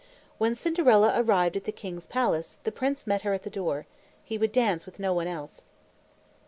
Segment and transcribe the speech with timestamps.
[0.39, 3.85] When Cinderella arrived at the king's palace, the prince met her at the door.
[4.23, 5.61] He would dance with no one else.